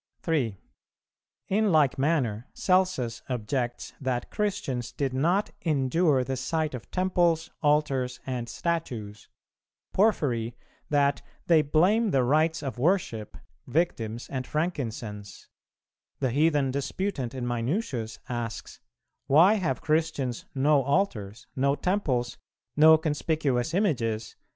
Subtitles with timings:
[0.23, 0.57] 3.
[1.49, 8.19] In like manner Celsus objects that Christians did not "endure the sight of temples, altars,
[8.25, 9.29] and statues;"
[9.93, 10.55] Porphyry,
[10.89, 13.37] that "they blame the rites of worship,
[13.67, 15.47] victims, and frankincense;"
[16.19, 18.79] the heathen disputant in Minucius asks,
[19.27, 22.39] "Why have Christians no altars, no temples,
[22.75, 24.35] no conspicuous images?"